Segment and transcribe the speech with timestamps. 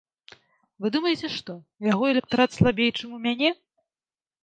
[0.85, 3.57] Вы думаеце, што, у яго электарат слабей, чым у мяне?